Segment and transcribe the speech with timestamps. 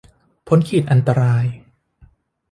[0.47, 1.45] พ้นขีดอันตราย